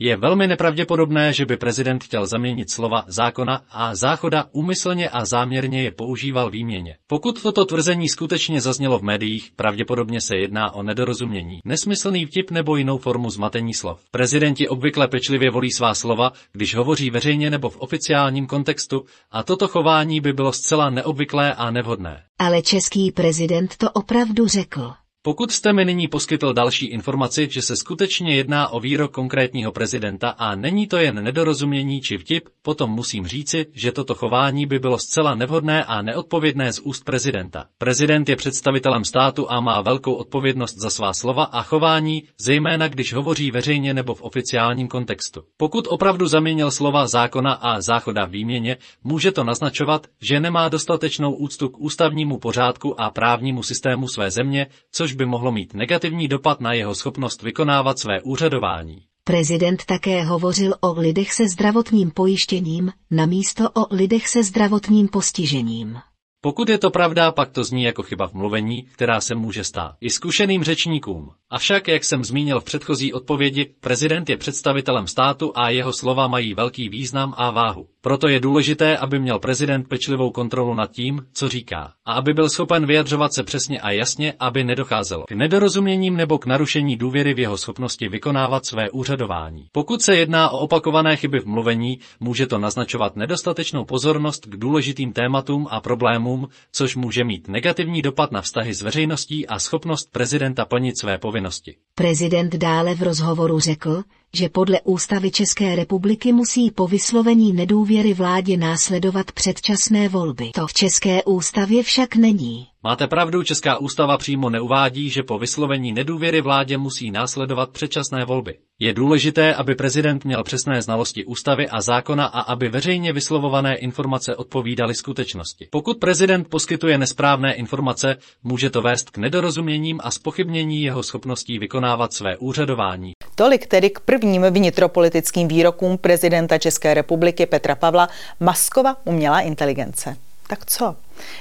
Je 0.04 0.18
velmi 0.18 0.48
nepravděpodobné, 0.48 1.34
že 1.34 1.46
by 1.46 1.58
prezident 1.58 2.04
chtěl 2.04 2.26
zaměnit 2.26 2.72
slova 2.72 3.04
zákona 3.08 3.62
a 3.72 3.96
záchoda 3.96 4.46
úmyslně 4.52 5.10
a 5.10 5.26
záměrně 5.26 5.84
je 5.84 5.92
používal 5.92 6.50
výměně. 6.50 6.98
Pokud 7.08 7.42
toto 7.42 7.66
tvrzení 7.66 8.10
skutečně 8.10 8.62
zaznělo 8.62 9.00
v 9.00 9.04
médiích, 9.04 9.52
pravděpodobně 9.56 10.22
se 10.22 10.36
jedná 10.36 10.72
o 10.74 10.84
nedorozumění, 10.84 11.60
nesmyslný 11.66 12.26
vtip 12.26 12.52
nebo 12.52 12.76
jinou 12.76 12.98
formu 12.98 13.30
zmatení 13.30 13.74
slov. 13.74 14.00
Prezidenti 14.12 14.68
obvykle 14.68 15.08
pečlivě 15.08 15.50
volí 15.52 15.72
svá 15.72 15.94
slova, 15.94 16.32
když 16.52 16.76
hovoří 16.76 17.10
veřejně 17.10 17.50
nebo 17.50 17.70
v 17.70 17.78
oficiálním 17.78 18.48
kontextu 18.48 19.06
a 19.32 19.44
toto 19.44 19.68
chování 19.68 20.22
by 20.22 20.34
bylo 20.34 20.54
zcela 20.54 20.90
neobvyklé 20.90 21.54
a 21.54 21.72
nevhodné. 21.72 22.24
Ale 22.40 22.62
český 22.62 23.12
prezident 23.12 23.78
to 23.78 23.92
opravdu 23.92 24.48
řekl. 24.48 24.94
Pokud 25.24 25.52
jste 25.52 25.74
mi 25.74 25.86
nyní 25.86 26.08
poskytl 26.08 26.54
další 26.54 26.86
informaci, 26.86 27.48
že 27.52 27.62
se 27.62 27.76
skutečně 27.76 28.36
jedná 28.36 28.68
o 28.68 28.80
výrok 28.80 29.12
konkrétního 29.12 29.72
prezidenta 29.72 30.30
a 30.30 30.56
není 30.56 30.88
to 30.88 30.98
jen 30.98 31.24
nedorozumění 31.24 32.02
či 32.02 32.18
vtip, 32.18 32.50
potom 32.62 32.90
musím 32.92 33.28
říci, 33.28 33.66
že 33.74 33.92
toto 33.92 34.16
chování 34.16 34.66
by 34.66 34.80
bylo 34.80 34.98
zcela 35.00 35.36
nevhodné 35.36 35.84
a 35.84 36.02
neodpovědné 36.02 36.74
z 36.74 36.80
úst 36.80 37.04
prezidenta. 37.04 37.66
Prezident 37.78 38.30
je 38.30 38.36
představitelem 38.36 39.04
státu 39.06 39.52
a 39.52 39.60
má 39.60 39.82
velkou 39.82 40.14
odpovědnost 40.14 40.76
za 40.78 40.90
svá 40.90 41.14
slova 41.14 41.44
a 41.44 41.62
chování, 41.64 42.24
zejména 42.40 42.88
když 42.88 43.14
hovoří 43.14 43.52
veřejně 43.52 43.94
nebo 43.94 44.16
v 44.16 44.22
oficiálním 44.22 44.88
kontextu. 44.88 45.44
Pokud 45.58 45.88
opravdu 45.90 46.28
zaměnil 46.28 46.72
slova 46.72 47.08
zákona 47.08 47.54
a 47.54 47.82
záchoda 47.82 48.26
výměně, 48.26 48.78
může 49.04 49.32
to 49.32 49.44
naznačovat, 49.44 50.08
že 50.22 50.40
nemá 50.40 50.70
dostatečnou 50.70 51.34
úctu 51.34 51.70
k 51.70 51.80
ústavnímu 51.80 52.38
pořádku 52.38 53.02
a 53.02 53.10
právnímu 53.10 53.64
systému 53.64 54.08
své 54.08 54.32
země, 54.32 54.68
což 54.92 55.11
což 55.12 55.16
by 55.18 55.26
mohlo 55.26 55.52
mít 55.52 55.74
negativní 55.74 56.28
dopad 56.28 56.62
na 56.62 56.74
jeho 56.74 56.96
schopnost 56.96 57.42
vykonávat 57.42 58.00
své 58.00 58.22
úřadování. 58.22 59.04
Prezident 59.24 59.86
také 59.86 60.24
hovořil 60.24 60.76
o 60.82 60.94
lidech 61.00 61.34
se 61.34 61.48
zdravotním 61.50 62.12
pojištěním, 62.12 62.92
namísto 63.12 63.70
o 63.70 63.96
lidech 63.96 64.28
se 64.28 64.44
zdravotním 64.44 65.08
postižením. 65.08 65.98
Pokud 66.44 66.70
je 66.70 66.78
to 66.78 66.90
pravda, 66.90 67.32
pak 67.32 67.52
to 67.52 67.64
zní 67.64 67.84
jako 67.84 68.04
chyba 68.04 68.28
v 68.28 68.34
mluvení, 68.34 68.84
která 68.84 69.22
se 69.22 69.36
může 69.36 69.64
stát 69.64 69.96
i 70.02 70.10
zkušeným 70.10 70.64
řečníkům. 70.64 71.32
Avšak, 71.50 71.88
jak 71.88 72.04
jsem 72.04 72.24
zmínil 72.24 72.60
v 72.60 72.64
předchozí 72.64 73.14
odpovědi, 73.14 73.74
prezident 73.80 74.30
je 74.30 74.38
představitelem 74.38 75.08
státu 75.08 75.52
a 75.56 75.70
jeho 75.70 75.94
slova 75.94 76.28
mají 76.28 76.54
velký 76.54 76.90
význam 76.90 77.34
a 77.38 77.52
váhu. 77.52 77.88
Proto 78.02 78.28
je 78.28 78.40
důležité, 78.40 78.98
aby 78.98 79.20
měl 79.20 79.40
prezident 79.40 79.88
pečlivou 79.88 80.32
kontrolu 80.32 80.74
nad 80.74 80.92
tím, 80.92 81.26
co 81.34 81.50
říká, 81.50 81.94
a 82.06 82.14
aby 82.14 82.34
byl 82.34 82.50
schopen 82.50 82.86
vyjadřovat 82.86 83.34
se 83.34 83.44
přesně 83.44 83.82
a 83.82 83.92
jasně, 83.92 84.34
aby 84.40 84.64
nedocházelo 84.64 85.24
k 85.28 85.32
nedorozuměním 85.32 86.16
nebo 86.18 86.38
k 86.38 86.46
narušení 86.46 86.98
důvěry 86.98 87.34
v 87.34 87.40
jeho 87.40 87.58
schopnosti 87.58 88.10
vykonávat 88.10 88.66
své 88.66 88.90
úřadování. 88.90 89.68
Pokud 89.72 90.02
se 90.02 90.16
jedná 90.16 90.50
o 90.50 90.58
opakované 90.58 91.16
chyby 91.16 91.40
v 91.40 91.46
mluvení, 91.46 92.00
může 92.20 92.48
to 92.48 92.58
naznačovat 92.58 93.16
nedostatečnou 93.16 93.86
pozornost 93.86 94.46
k 94.46 94.58
důležitým 94.58 95.14
tématům 95.14 95.68
a 95.72 95.82
problémům, 95.82 96.31
což 96.72 96.96
může 96.96 97.24
mít 97.24 97.48
negativní 97.48 98.02
dopad 98.02 98.32
na 98.32 98.42
vztahy 98.42 98.74
s 98.74 98.82
veřejností 98.82 99.48
a 99.48 99.60
schopnost 99.60 100.12
prezidenta 100.12 100.66
plnit 100.66 100.98
své 100.98 101.18
povinnosti. 101.18 101.76
Prezident 101.96 102.56
dále 102.56 102.96
v 102.96 103.04
rozhovoru 103.04 103.60
řekl, 103.60 104.04
že 104.34 104.50
podle 104.50 104.82
ústavy 104.84 105.32
České 105.32 105.76
republiky 105.76 106.34
musí 106.34 106.72
po 106.72 106.88
vyslovení 106.88 107.54
nedůvěry 107.54 108.14
vládě 108.14 108.58
následovat 108.58 109.32
předčasné 109.32 110.10
volby. 110.10 110.52
To 110.56 110.68
v 110.68 110.74
České 110.74 111.24
ústavě 111.24 111.84
však 111.84 112.16
není. 112.16 112.71
Máte 112.84 113.08
pravdu, 113.08 113.44
Česká 113.44 113.78
ústava 113.78 114.18
přímo 114.18 114.50
neuvádí, 114.50 115.10
že 115.10 115.24
po 115.24 115.40
vyslovení 115.40 115.92
nedůvěry 115.92 116.42
vládě 116.42 116.78
musí 116.78 117.12
následovat 117.12 117.70
předčasné 117.70 118.26
volby. 118.26 118.58
Je 118.80 118.94
důležité, 118.94 119.56
aby 119.56 119.76
prezident 119.76 120.26
měl 120.26 120.44
přesné 120.44 120.82
znalosti 120.82 121.26
ústavy 121.26 121.70
a 121.70 121.82
zákona 121.82 122.26
a 122.26 122.40
aby 122.40 122.70
veřejně 122.70 123.14
vyslovované 123.14 123.76
informace 123.76 124.36
odpovídaly 124.36 124.96
skutečnosti. 124.96 125.68
Pokud 125.72 125.98
prezident 125.98 126.48
poskytuje 126.50 126.98
nesprávné 126.98 127.54
informace, 127.54 128.18
může 128.44 128.70
to 128.70 128.82
vést 128.82 129.10
k 129.10 129.18
nedorozuměním 129.18 130.00
a 130.04 130.12
spochybnění 130.12 130.82
jeho 130.82 131.04
schopností 131.04 131.60
vykonávat 131.60 132.14
své 132.14 132.38
úřadování. 132.38 133.12
Tolik 133.36 133.66
tedy 133.68 133.90
k 133.90 134.00
prvním 134.00 134.42
vnitropolitickým 134.42 135.48
výrokům 135.48 135.98
prezidenta 135.98 136.58
České 136.58 136.94
republiky 136.94 137.46
Petra 137.46 137.76
Pavla 137.76 138.10
Maskova 138.40 138.96
umělá 139.06 139.40
inteligence. 139.42 140.18
Tak 140.48 140.66
co? 140.66 140.96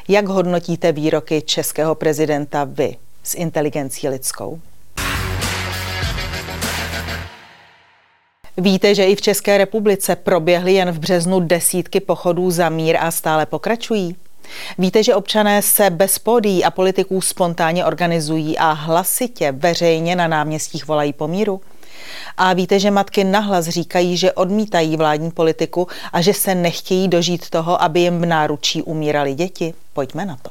Jak 0.09 0.29
hodnotíte 0.29 0.93
výroky 0.93 1.43
českého 1.43 1.95
prezidenta 1.95 2.65
vy 2.65 2.97
s 3.23 3.35
inteligencí 3.35 4.09
lidskou? 4.09 4.61
Víte, 8.57 8.95
že 8.95 9.05
i 9.05 9.17
v 9.17 9.21
České 9.21 9.59
republice 9.59 10.17
proběhly 10.17 10.73
jen 10.73 10.93
v 10.93 10.99
březnu 10.99 11.41
desítky 11.41 12.01
pochodů 12.01 12.51
za 12.51 12.69
mír 12.69 12.97
a 13.01 13.11
stále 13.11 13.47
pokračují? 13.47 14.17
Víte, 14.79 15.03
že 15.03 15.15
občané 15.15 15.63
se 15.63 15.91
bez 15.91 16.19
pódií 16.19 16.65
a 16.65 16.71
politiků 16.71 17.21
spontánně 17.21 17.85
organizují 17.85 18.59
a 18.59 18.73
hlasitě 18.73 19.53
veřejně 19.53 20.17
na 20.17 20.29
náměstích 20.29 20.89
volají 20.89 21.13
po 21.13 21.29
míru? 21.29 21.61
A 22.37 22.53
víte, 22.53 22.79
že 22.81 22.91
matky 22.91 23.25
nahlas 23.25 23.69
říkají, 23.69 24.17
že 24.17 24.33
odmítají 24.33 24.97
vládní 24.97 25.31
politiku 25.31 25.89
a 26.13 26.21
že 26.21 26.35
se 26.35 26.55
nechtějí 26.55 27.09
dožít 27.09 27.51
toho, 27.51 27.83
aby 27.83 28.01
jim 28.01 28.21
v 28.21 28.27
náručí 28.27 28.83
umírali 28.83 29.35
děti? 29.35 29.75
Pojďme 29.93 30.25
na 30.25 30.37
to. 30.43 30.51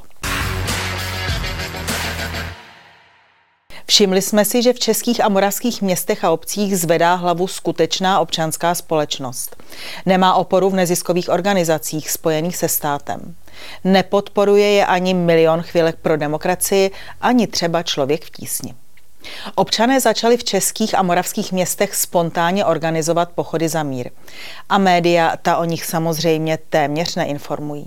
Všimli 3.90 4.22
jsme 4.22 4.44
si, 4.44 4.62
že 4.62 4.72
v 4.72 4.78
českých 4.78 5.24
a 5.24 5.28
moravských 5.28 5.82
městech 5.82 6.24
a 6.24 6.30
obcích 6.30 6.78
zvedá 6.78 7.14
hlavu 7.14 7.46
skutečná 7.46 8.20
občanská 8.20 8.74
společnost. 8.74 9.56
Nemá 10.06 10.34
oporu 10.34 10.70
v 10.70 10.74
neziskových 10.74 11.28
organizacích 11.28 12.10
spojených 12.10 12.56
se 12.56 12.68
státem. 12.68 13.34
Nepodporuje 13.84 14.70
je 14.70 14.86
ani 14.86 15.14
milion 15.14 15.62
chvílek 15.62 15.96
pro 15.96 16.16
demokracii, 16.16 16.90
ani 17.20 17.46
třeba 17.46 17.82
člověk 17.82 18.24
v 18.24 18.30
tísni. 18.30 18.74
Občané 19.54 20.00
začali 20.00 20.36
v 20.36 20.44
českých 20.44 20.98
a 20.98 21.02
moravských 21.02 21.52
městech 21.52 21.94
spontánně 21.94 22.64
organizovat 22.64 23.30
pochody 23.34 23.68
za 23.68 23.82
mír. 23.82 24.10
A 24.68 24.78
média 24.78 25.36
ta 25.42 25.56
o 25.56 25.64
nich 25.64 25.84
samozřejmě 25.84 26.58
téměř 26.70 27.16
neinformují. 27.16 27.86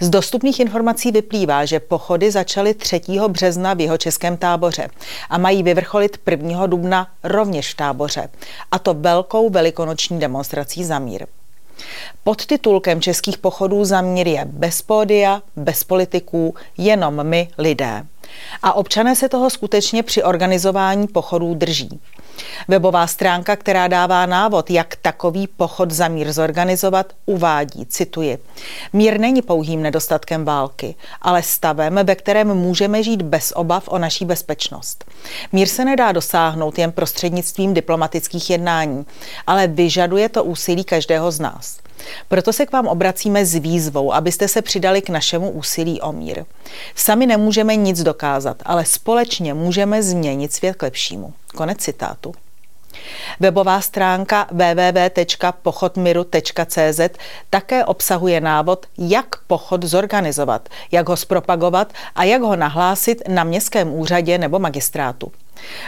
Z 0.00 0.10
dostupných 0.10 0.60
informací 0.60 1.12
vyplývá, 1.12 1.64
že 1.64 1.80
pochody 1.80 2.30
začaly 2.30 2.74
3. 2.74 3.00
března 3.28 3.74
v 3.74 3.80
jeho 3.80 3.98
českém 3.98 4.36
táboře 4.36 4.88
a 5.30 5.38
mají 5.38 5.62
vyvrcholit 5.62 6.18
1. 6.30 6.66
dubna 6.66 7.08
rovněž 7.22 7.72
v 7.72 7.76
táboře, 7.76 8.28
a 8.70 8.78
to 8.78 8.94
velkou 8.94 9.50
velikonoční 9.50 10.18
demonstrací 10.18 10.84
za 10.84 10.98
mír. 10.98 11.26
Pod 12.24 12.46
titulkem 12.46 13.00
českých 13.00 13.38
pochodů 13.38 13.84
za 13.84 14.00
mír 14.00 14.28
je 14.28 14.44
bez 14.44 14.82
pódia, 14.82 15.42
bez 15.56 15.84
politiků, 15.84 16.54
jenom 16.78 17.24
my 17.24 17.48
lidé. 17.58 18.06
A 18.62 18.72
občané 18.72 19.16
se 19.16 19.28
toho 19.28 19.50
skutečně 19.50 20.02
při 20.02 20.22
organizování 20.22 21.06
pochodů 21.06 21.54
drží. 21.54 22.00
Webová 22.68 23.06
stránka, 23.06 23.56
která 23.56 23.88
dává 23.88 24.26
návod, 24.26 24.70
jak 24.70 24.96
takový 24.96 25.46
pochod 25.46 25.90
za 25.90 26.08
mír 26.08 26.32
zorganizovat, 26.32 27.12
uvádí, 27.26 27.86
cituji, 27.86 28.38
mír 28.92 29.20
není 29.20 29.42
pouhým 29.42 29.82
nedostatkem 29.82 30.44
války, 30.44 30.94
ale 31.22 31.42
stavem, 31.42 32.00
ve 32.04 32.14
kterém 32.14 32.54
můžeme 32.54 33.02
žít 33.02 33.22
bez 33.22 33.52
obav 33.56 33.88
o 33.88 33.98
naší 33.98 34.24
bezpečnost. 34.24 35.04
Mír 35.52 35.68
se 35.68 35.84
nedá 35.84 36.12
dosáhnout 36.12 36.78
jen 36.78 36.92
prostřednictvím 36.92 37.74
diplomatických 37.74 38.50
jednání, 38.50 39.06
ale 39.46 39.66
vyžaduje 39.66 40.28
to 40.28 40.44
úsilí 40.44 40.84
každého 40.84 41.30
z 41.30 41.40
nás. 41.40 41.78
Proto 42.28 42.52
se 42.52 42.66
k 42.66 42.72
vám 42.72 42.86
obracíme 42.86 43.46
s 43.46 43.54
výzvou, 43.54 44.12
abyste 44.12 44.48
se 44.48 44.62
přidali 44.62 45.02
k 45.02 45.08
našemu 45.08 45.50
úsilí 45.50 46.00
o 46.00 46.12
mír. 46.12 46.44
Sami 46.94 47.26
nemůžeme 47.26 47.76
nic 47.76 48.02
dokázat, 48.02 48.56
ale 48.64 48.84
společně 48.84 49.54
můžeme 49.54 50.02
změnit 50.02 50.52
svět 50.52 50.76
k 50.76 50.82
lepšímu. 50.82 51.34
Konec 51.56 51.78
citátu. 51.78 52.34
Webová 53.40 53.80
stránka 53.80 54.46
www.pochodmiru.cz 54.50 57.00
také 57.50 57.84
obsahuje 57.84 58.40
návod, 58.40 58.86
jak 58.98 59.26
pochod 59.46 59.84
zorganizovat, 59.84 60.68
jak 60.92 61.08
ho 61.08 61.16
zpropagovat 61.16 61.92
a 62.14 62.24
jak 62.24 62.42
ho 62.42 62.56
nahlásit 62.56 63.22
na 63.28 63.44
městském 63.44 63.94
úřadě 63.94 64.38
nebo 64.38 64.58
magistrátu. 64.58 65.32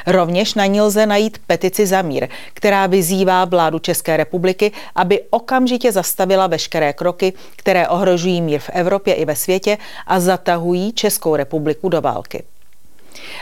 Rovněž 0.07 0.55
na 0.55 0.67
ní 0.67 0.81
lze 0.81 1.07
najít 1.07 1.39
petici 1.47 1.87
za 1.87 2.03
mír, 2.03 2.29
která 2.55 2.87
vyzývá 2.87 3.45
vládu 3.45 3.79
České 3.79 4.17
republiky, 4.17 4.73
aby 4.95 5.21
okamžitě 5.31 5.93
zastavila 5.93 6.47
veškeré 6.47 6.93
kroky, 6.93 7.33
které 7.57 7.89
ohrožují 7.89 8.41
mír 8.41 8.61
v 8.61 8.71
Evropě 8.73 9.15
i 9.15 9.25
ve 9.25 9.37
světě 9.37 9.79
a 10.07 10.21
zatahují 10.21 10.93
Českou 10.93 11.37
republiku 11.37 11.89
do 11.89 12.01
války. 12.01 12.45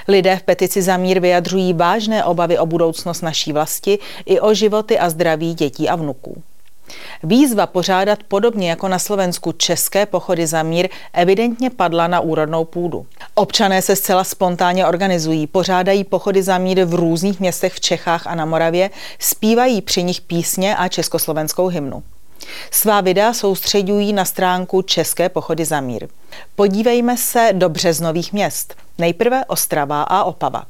Lidé 0.09 0.37
v 0.37 0.43
petici 0.43 0.83
za 0.83 0.97
mír 0.97 1.21
vyjadřují 1.21 1.73
vážné 1.73 2.25
obavy 2.25 2.59
o 2.59 2.67
budoucnost 2.67 3.23
naší 3.23 3.53
vlasti 3.53 3.99
i 4.27 4.41
o 4.41 4.55
životy 4.55 4.99
a 4.99 5.11
zdraví 5.11 5.55
dětí 5.55 5.89
a 5.89 5.97
vnuků. 5.97 6.43
Výzva 7.23 7.67
pořádat 7.67 8.23
podobně 8.23 8.71
jako 8.71 8.89
na 8.89 8.99
Slovensku 8.99 9.53
české 9.53 10.07
pochody 10.07 10.47
za 10.47 10.63
mír 10.63 10.89
evidentně 11.13 11.71
padla 11.71 12.07
na 12.07 12.21
úrodnou 12.21 12.65
půdu. 12.65 13.07
Občané 13.35 13.83
se 13.83 13.97
zcela 13.97 14.25
spontánně 14.25 14.87
organizují, 14.87 15.47
pořádají 15.47 16.05
pochody 16.05 16.43
za 16.43 16.59
mír 16.59 16.85
v 16.85 16.95
různých 16.95 17.41
městech 17.41 17.73
v 17.73 17.81
Čechách 17.81 18.27
a 18.27 18.35
na 18.35 18.45
Moravě, 18.45 18.91
zpívají 19.19 19.83
při 19.83 20.03
nich 20.03 20.21
písně 20.21 20.77
a 20.77 20.89
československou 20.89 21.67
hymnu. 21.67 22.03
Svá 22.71 23.01
videa 23.01 23.33
soustředují 23.33 24.13
na 24.13 24.25
stránku 24.25 24.83
České 24.83 25.29
pochody 25.29 25.65
za 25.65 25.81
mír. 25.81 26.09
Podívejme 26.57 27.17
se 27.17 27.51
do 27.53 27.69
březnových 27.69 28.33
měst. 28.33 28.75
Nejprve 28.99 29.45
Ostrava 29.45 30.03
a 30.03 30.25
Opava. 30.25 30.63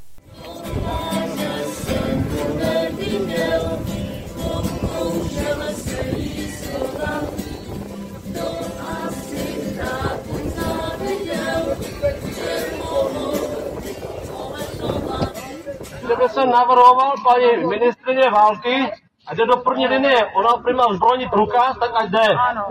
Kdyby 16.07 16.29
jsem 16.29 16.51
navrhoval 16.51 17.15
paní 17.25 17.67
ministrině 17.67 18.31
války, 18.31 18.93
a 19.27 19.35
jde 19.35 19.47
do 19.47 19.57
první 19.57 19.87
linie, 19.87 20.27
ona 20.35 20.57
prima 20.57 20.87
zbrojní 20.95 21.29
průkaz, 21.29 21.77
tak 21.81 21.91
ať 21.95 22.11
jde. 22.11 22.29
Ano, 22.51 22.67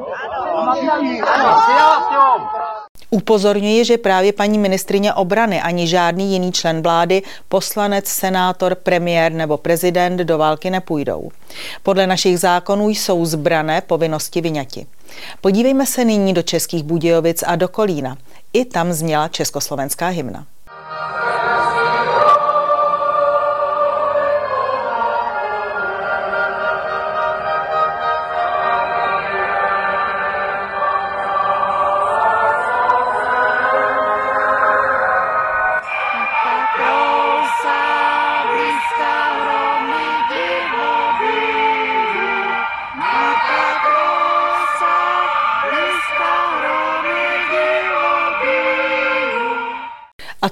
ano. 1.27 1.53
ano. 2.13 2.49
Upozorňuji, 3.09 3.85
že 3.85 3.97
právě 3.97 4.33
paní 4.33 4.57
ministrině 4.57 5.13
obrany 5.13 5.61
ani 5.61 5.87
žádný 5.87 6.33
jiný 6.33 6.51
člen 6.51 6.81
vlády, 6.81 7.23
poslanec, 7.47 8.07
senátor, 8.07 8.75
premiér 8.75 9.31
nebo 9.31 9.57
prezident 9.57 10.17
do 10.17 10.37
války 10.37 10.69
nepůjdou. 10.69 11.31
Podle 11.83 12.07
našich 12.07 12.39
zákonů 12.39 12.89
jsou 12.89 13.25
zbrané 13.25 13.81
povinnosti 13.81 14.41
vyňati. 14.41 14.85
Podívejme 15.41 15.85
se 15.85 16.05
nyní 16.05 16.33
do 16.33 16.43
Českých 16.43 16.83
Budějovic 16.83 17.43
a 17.47 17.55
do 17.55 17.67
Kolína. 17.67 18.17
I 18.53 18.65
tam 18.65 18.93
zněla 18.93 19.27
československá 19.27 20.07
hymna. 20.07 20.45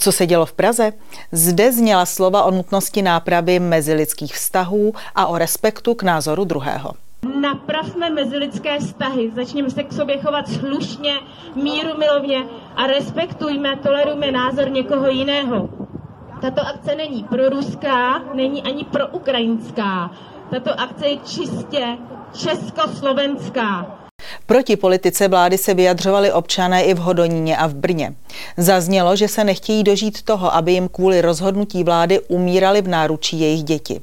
Co 0.03 0.11
se 0.11 0.25
dělo 0.25 0.45
v 0.45 0.53
Praze? 0.53 0.93
Zde 1.31 1.71
zněla 1.71 2.05
slova 2.05 2.43
o 2.43 2.51
nutnosti 2.51 3.01
nápravy 3.01 3.59
mezilidských 3.59 4.35
vztahů 4.35 4.93
a 5.15 5.27
o 5.27 5.37
respektu 5.37 5.95
k 5.95 6.03
názoru 6.03 6.43
druhého. 6.43 6.91
Napravme 7.41 8.09
mezilidské 8.09 8.79
vztahy, 8.79 9.31
začněme 9.35 9.69
se 9.69 9.83
k 9.83 9.93
sobě 9.93 10.21
chovat 10.21 10.49
slušně, 10.49 11.13
míru 11.55 11.97
milovně 11.97 12.43
a 12.75 12.87
respektujme, 12.87 13.75
tolerujme 13.75 14.31
názor 14.31 14.71
někoho 14.71 15.07
jiného. 15.07 15.69
Tato 16.41 16.61
akce 16.61 16.95
není 16.95 17.23
pro 17.23 17.49
ruská, 17.49 18.21
není 18.33 18.63
ani 18.63 18.83
pro 18.83 19.07
ukrajinská. 19.07 20.11
Tato 20.49 20.79
akce 20.79 21.07
je 21.07 21.17
čistě 21.17 21.97
československá. 22.33 24.02
Proti 24.45 24.75
politice 24.75 25.27
vlády 25.27 25.57
se 25.57 25.73
vyjadřovali 25.73 26.31
občané 26.31 26.83
i 26.83 26.93
v 26.93 26.97
Hodoníně 26.97 27.57
a 27.57 27.67
v 27.67 27.73
Brně. 27.73 28.13
Zaznělo, 28.57 29.15
že 29.15 29.27
se 29.27 29.43
nechtějí 29.43 29.83
dožít 29.83 30.21
toho, 30.21 30.55
aby 30.55 30.71
jim 30.71 30.87
kvůli 30.87 31.21
rozhodnutí 31.21 31.83
vlády 31.83 32.19
umírali 32.19 32.81
v 32.81 32.87
náručí 32.87 33.39
jejich 33.39 33.63
děti. 33.63 34.01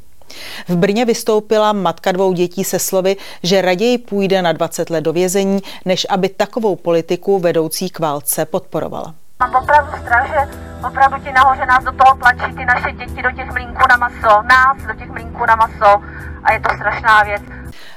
V 0.68 0.76
Brně 0.76 1.05
vystoupila 1.05 1.72
matka 1.72 2.12
dvou 2.12 2.33
dětí 2.33 2.64
se 2.64 2.79
slovy, 2.79 3.16
že 3.42 3.62
raději 3.62 3.98
půjde 3.98 4.42
na 4.42 4.53
20 4.53 4.90
let 4.90 5.00
do 5.00 5.12
vězení, 5.12 5.61
než 5.85 6.07
aby 6.11 6.29
takovou 6.29 6.76
politiku 6.76 7.38
vedoucí 7.38 7.90
k 7.90 7.98
válce 7.98 8.44
podporovala. 8.44 9.14
Mám 9.40 9.55
opravdu 9.55 9.92
strach, 10.03 10.29
že 10.29 10.59
opravdu 10.87 11.24
ti 11.24 11.33
nahoře 11.33 11.66
nás 11.66 11.85
do 11.85 11.92
toho 11.92 12.16
tlačí 12.16 12.55
ty 12.55 12.64
naše 12.64 12.92
děti 12.92 13.22
do 13.22 13.31
těch 13.31 13.53
mlínků 13.53 13.83
na 13.90 13.96
maso, 13.96 14.42
nás 14.42 14.76
do 14.87 14.94
těch 14.94 15.09
mlínků 15.09 15.46
na 15.46 15.57
maso 15.57 16.03
a 16.44 16.53
je 16.53 16.61
to 16.61 16.74
strašná 16.76 17.22
věc. 17.22 17.42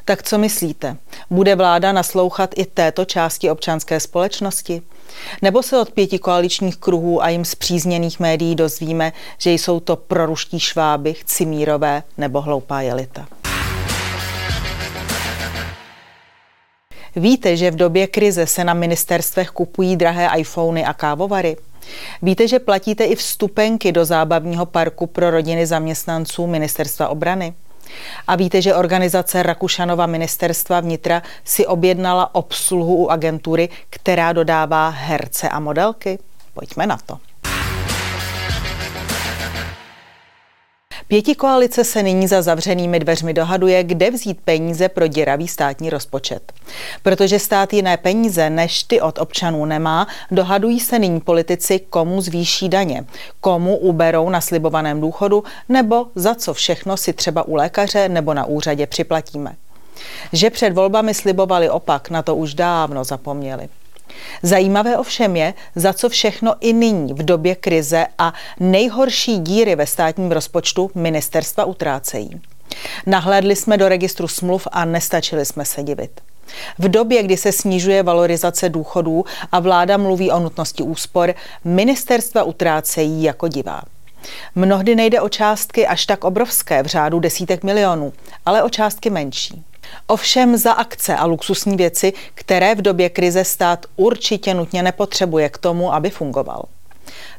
Tak 0.06 0.23
co 0.23 0.38
myslíte? 0.38 0.97
Bude 1.29 1.56
vláda 1.56 1.91
naslouchat 1.91 2.49
i 2.56 2.65
této 2.65 3.06
části 3.06 3.51
občanské 3.51 3.99
společnosti? 3.99 4.82
Nebo 5.41 5.63
se 5.63 5.77
od 5.77 5.91
pěti 5.91 6.19
koaličních 6.19 6.77
kruhů 6.77 7.23
a 7.23 7.29
jim 7.29 7.45
zpřízněných 7.45 8.19
médií 8.19 8.56
dozvíme, 8.56 9.12
že 9.38 9.51
jsou 9.51 9.79
to 9.79 9.95
proruští 9.95 10.60
šváby, 10.60 11.15
cimírové 11.25 12.03
nebo 12.17 12.41
hloupá 12.41 12.82
jelita? 12.82 13.25
Víte, 17.15 17.58
že 17.58 17.71
v 17.71 17.76
době 17.76 18.08
krize 18.08 18.47
se 18.47 18.63
na 18.63 18.73
ministerstvech 18.73 19.49
kupují 19.49 19.95
drahé 19.95 20.30
iPhony 20.38 20.86
a 20.86 20.93
kávovary? 20.93 21.58
Víte, 22.21 22.47
že 22.47 22.60
platíte 22.60 23.06
i 23.06 23.15
vstupenky 23.15 23.91
do 23.91 24.06
zábavního 24.06 24.65
parku 24.65 25.08
pro 25.08 25.32
rodiny 25.32 25.65
zaměstnanců 25.65 26.47
Ministerstva 26.47 27.08
obrany? 27.10 27.54
A 28.28 28.36
víte, 28.36 28.62
že 28.62 28.76
organizace 28.76 29.43
Rakušanova 29.43 30.06
ministerstva 30.06 30.80
vnitra 30.80 31.21
si 31.43 31.67
objednala 31.67 32.36
obsluhu 32.36 32.95
u 32.95 33.10
agentury, 33.10 33.69
která 33.89 34.34
dodává 34.34 34.89
herce 34.89 35.49
a 35.49 35.60
modelky? 35.60 36.19
Pojďme 36.54 36.88
na 36.88 36.97
to. 37.06 37.17
Pěti 41.07 41.35
koalice 41.35 41.83
se 41.83 42.03
nyní 42.03 42.27
za 42.27 42.41
zavřenými 42.41 42.99
dveřmi 42.99 43.33
dohaduje, 43.33 43.83
kde 43.83 44.11
vzít 44.11 44.39
peníze 44.45 44.89
pro 44.89 45.07
děravý 45.07 45.47
státní 45.47 45.89
rozpočet. 45.89 46.53
Protože 47.03 47.39
stát 47.39 47.73
jiné 47.73 47.97
peníze 47.97 48.49
než 48.49 48.83
ty 48.83 49.01
od 49.01 49.19
občanů 49.19 49.65
nemá, 49.65 50.07
dohadují 50.31 50.79
se 50.79 50.99
nyní 50.99 51.19
politici, 51.19 51.79
komu 51.79 52.21
zvýší 52.21 52.69
daně, 52.69 53.05
komu 53.41 53.77
uberou 53.77 54.29
na 54.29 54.41
slibovaném 54.41 55.01
důchodu 55.01 55.43
nebo 55.69 56.07
za 56.15 56.35
co 56.35 56.53
všechno 56.53 56.97
si 56.97 57.13
třeba 57.13 57.47
u 57.47 57.55
lékaře 57.55 58.09
nebo 58.09 58.33
na 58.33 58.45
úřadě 58.45 58.87
připlatíme. 58.87 59.55
Že 60.33 60.49
před 60.49 60.73
volbami 60.73 61.13
slibovali 61.13 61.69
opak, 61.69 62.09
na 62.09 62.21
to 62.21 62.35
už 62.35 62.53
dávno 62.53 63.03
zapomněli. 63.03 63.69
Zajímavé 64.43 64.97
ovšem 64.97 65.36
je, 65.36 65.54
za 65.76 65.93
co 65.93 66.10
všechno 66.10 66.56
i 66.60 66.73
nyní 66.73 67.13
v 67.13 67.26
době 67.26 67.56
krize 67.56 68.06
a 68.17 68.34
nejhorší 68.60 69.38
díry 69.38 69.76
ve 69.76 69.88
státním 69.88 70.32
rozpočtu 70.32 70.91
ministerstva 70.95 71.65
utrácejí. 71.65 72.41
Nahlédli 73.06 73.56
jsme 73.56 73.78
do 73.78 73.89
registru 73.89 74.28
smluv 74.28 74.67
a 74.71 74.86
nestačili 74.86 75.45
jsme 75.45 75.65
se 75.65 75.84
divit. 75.84 76.21
V 76.80 76.89
době, 76.89 77.23
kdy 77.23 77.38
se 77.38 77.52
snižuje 77.52 78.04
valorizace 78.04 78.69
důchodů 78.69 79.26
a 79.52 79.60
vláda 79.60 79.97
mluví 79.97 80.32
o 80.32 80.39
nutnosti 80.39 80.84
úspor, 80.84 81.34
ministerstva 81.63 82.43
utrácejí 82.43 83.23
jako 83.23 83.47
divá. 83.47 83.82
Mnohdy 84.56 84.95
nejde 84.95 85.21
o 85.21 85.30
částky 85.30 85.88
až 85.88 86.06
tak 86.06 86.23
obrovské 86.23 86.84
v 86.84 86.86
řádu 86.86 87.19
desítek 87.19 87.63
milionů, 87.63 88.13
ale 88.45 88.63
o 88.63 88.69
částky 88.69 89.10
menší. 89.10 89.63
Ovšem 90.08 90.58
za 90.58 90.71
akce 90.71 91.15
a 91.15 91.25
luxusní 91.25 91.77
věci, 91.77 92.13
které 92.34 92.75
v 92.75 92.82
době 92.82 93.10
krize 93.10 93.43
stát 93.43 93.86
určitě 93.95 94.53
nutně 94.53 94.84
nepotřebuje 94.84 95.49
k 95.49 95.58
tomu, 95.58 95.93
aby 95.93 96.10
fungoval. 96.10 96.65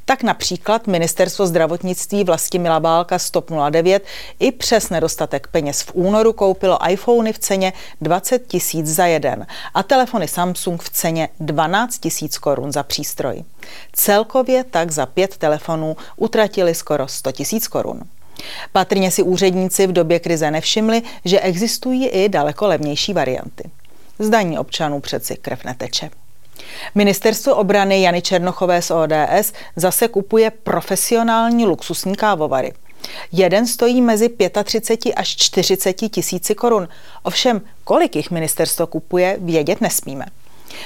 Tak 0.05 0.23
například 0.23 0.87
ministerstvo 0.87 1.47
zdravotnictví 1.47 2.25
Vlastimila 2.25 2.81
Bálka 2.81 3.19
Stop 3.19 3.51
09 3.71 4.05
i 4.39 4.53
přes 4.53 4.91
nedostatek 4.91 5.47
peněz 5.47 5.83
v 5.83 5.91
únoru 5.95 6.33
koupilo 6.33 6.79
iPhony 6.91 7.33
v 7.33 7.39
ceně 7.39 7.73
20 8.01 8.47
tisíc 8.47 8.87
za 8.87 9.07
jeden 9.07 9.47
a 9.75 9.83
telefony 9.83 10.29
Samsung 10.29 10.83
v 10.83 10.91
ceně 10.91 11.29
12 11.41 11.99
tisíc 11.99 12.39
korun 12.39 12.73
za 12.73 12.83
přístroj. 12.83 13.45
Celkově 13.93 14.65
tak 14.65 14.91
za 14.91 15.07
pět 15.07 15.37
telefonů 15.37 15.97
utratili 16.17 16.75
skoro 16.75 17.09
100 17.09 17.33
tisíc 17.33 17.69
korun. 17.69 18.01
Patrně 18.73 19.11
si 19.11 19.23
úředníci 19.23 19.87
v 19.87 19.93
době 19.93 20.21
krize 20.21 20.51
nevšimli, 20.51 21.03
že 21.25 21.41
existují 21.41 22.09
i 22.09 22.29
daleko 22.29 22.67
levnější 22.67 23.13
varianty. 23.13 23.71
Zdaní 24.19 24.59
občanů 24.59 25.01
přeci 25.01 25.37
krev 25.37 25.65
neteče. 25.65 26.11
Ministerstvo 26.95 27.55
obrany 27.57 28.03
Jany 28.03 28.23
Černochové 28.23 28.83
z 28.83 28.91
ODS 28.91 29.53
zase 29.77 30.09
kupuje 30.09 30.51
profesionální 30.51 31.67
luxusní 31.67 32.17
kávovary. 32.17 32.73
Jeden 33.33 33.67
stojí 33.67 34.01
mezi 34.01 34.31
35 34.65 35.15
až 35.15 35.37
40 35.37 35.93
tisíci 35.93 36.55
korun. 36.55 36.89
Ovšem, 37.23 37.61
kolik 37.85 38.17
jich 38.17 38.31
ministerstvo 38.31 38.87
kupuje, 38.87 39.37
vědět 39.41 39.81
nesmíme. 39.81 40.27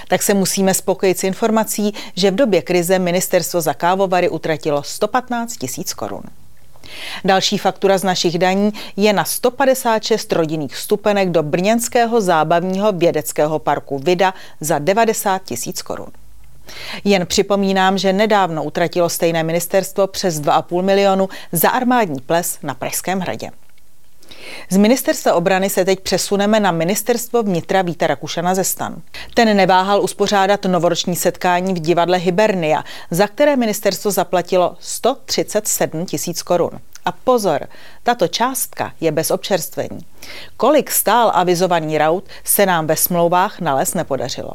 Tak 0.08 0.22
se 0.22 0.34
musíme 0.34 0.74
spokojit 0.74 1.18
s 1.18 1.24
informací, 1.24 1.94
že 2.16 2.30
v 2.30 2.34
době 2.34 2.62
krize 2.62 2.98
ministerstvo 2.98 3.60
za 3.60 3.74
kávovary 3.74 4.28
utratilo 4.28 4.82
115 4.82 5.56
tisíc 5.56 5.94
korun. 5.94 6.22
Další 7.24 7.58
faktura 7.58 7.98
z 7.98 8.04
našich 8.04 8.38
daní 8.38 8.72
je 8.96 9.12
na 9.12 9.24
156 9.24 10.32
rodinných 10.32 10.76
stupenek 10.76 11.30
do 11.30 11.42
Brněnského 11.42 12.20
zábavního 12.20 12.92
vědeckého 12.92 13.58
parku 13.58 13.98
Vida 13.98 14.34
za 14.60 14.78
90 14.78 15.42
tisíc 15.44 15.82
korun. 15.82 16.08
Jen 17.04 17.26
připomínám, 17.26 17.98
že 17.98 18.12
nedávno 18.12 18.64
utratilo 18.64 19.08
stejné 19.08 19.42
ministerstvo 19.42 20.06
přes 20.06 20.40
2,5 20.40 20.82
milionu 20.82 21.28
za 21.52 21.68
armádní 21.68 22.20
ples 22.20 22.58
na 22.62 22.74
Pražském 22.74 23.20
hradě. 23.20 23.50
Z 24.70 24.76
ministerstva 24.76 25.34
obrany 25.34 25.70
se 25.70 25.84
teď 25.84 26.00
přesuneme 26.00 26.60
na 26.60 26.70
ministerstvo 26.70 27.42
vnitra 27.42 27.82
Víta 27.82 28.06
Rakušana 28.06 28.54
ze 28.54 28.64
stan. 28.64 29.02
Ten 29.34 29.56
neváhal 29.56 30.02
uspořádat 30.02 30.64
novoroční 30.64 31.16
setkání 31.16 31.74
v 31.74 31.78
divadle 31.78 32.18
Hibernia, 32.18 32.84
za 33.10 33.26
které 33.26 33.56
ministerstvo 33.56 34.10
zaplatilo 34.10 34.76
137 34.80 36.06
tisíc 36.06 36.42
korun. 36.42 36.70
A 37.04 37.12
pozor, 37.12 37.68
tato 38.02 38.28
částka 38.28 38.92
je 39.00 39.12
bez 39.12 39.30
občerstvení. 39.30 40.00
Kolik 40.56 40.90
stál 40.90 41.32
avizovaný 41.34 41.98
raut, 41.98 42.24
se 42.44 42.66
nám 42.66 42.86
ve 42.86 42.96
smlouvách 42.96 43.60
nalézt 43.60 43.94
nepodařilo. 43.94 44.52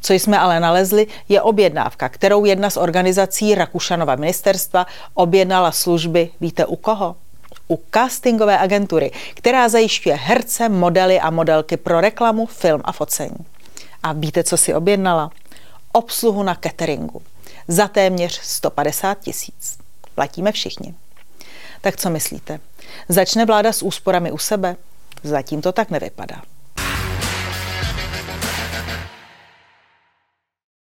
Co 0.00 0.12
jsme 0.12 0.38
ale 0.38 0.60
nalezli, 0.60 1.06
je 1.28 1.42
objednávka, 1.42 2.08
kterou 2.08 2.44
jedna 2.44 2.70
z 2.70 2.76
organizací 2.76 3.54
Rakušanova 3.54 4.16
ministerstva 4.16 4.86
objednala 5.14 5.72
služby, 5.72 6.30
víte 6.40 6.66
u 6.66 6.76
koho? 6.76 7.16
U 7.72 7.82
castingové 7.94 8.58
agentury, 8.58 9.10
která 9.34 9.68
zajišťuje 9.68 10.14
herce, 10.14 10.68
modely 10.68 11.20
a 11.20 11.30
modelky 11.30 11.76
pro 11.76 12.00
reklamu, 12.00 12.46
film 12.46 12.80
a 12.84 12.92
focení. 12.92 13.46
A 14.02 14.12
víte, 14.12 14.44
co 14.44 14.56
si 14.56 14.74
objednala? 14.74 15.30
Obsluhu 15.92 16.42
na 16.42 16.54
cateringu. 16.54 17.22
Za 17.68 17.88
téměř 17.88 18.40
150 18.42 19.18
tisíc. 19.20 19.78
Platíme 20.14 20.52
všichni. 20.52 20.94
Tak 21.80 21.96
co 21.96 22.10
myslíte? 22.10 22.60
Začne 23.08 23.44
vláda 23.44 23.72
s 23.72 23.82
úsporami 23.82 24.32
u 24.32 24.38
sebe? 24.38 24.76
Zatím 25.22 25.62
to 25.62 25.72
tak 25.72 25.90
nevypadá. 25.90 26.42